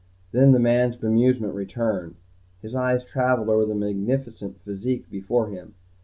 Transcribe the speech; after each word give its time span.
Then 0.31 0.51
the 0.51 0.57
man's 0.57 0.97
bemusement 0.97 1.53
returned. 1.53 2.15
His 2.59 2.73
eyes 2.73 3.05
traveled 3.05 3.49
over 3.49 3.67
the 3.67 3.75
magnificent 3.75 4.59
physique 4.61 5.07
before 5.11 5.49
him. 5.49 5.75